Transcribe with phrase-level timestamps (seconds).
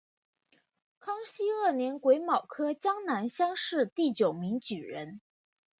[0.99, 5.21] 康熙二年癸卯科江南乡试第九名举人。